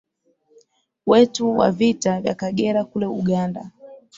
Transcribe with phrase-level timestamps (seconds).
[1.05, 3.71] wetu wa Vita Vya Kagera kule Uganda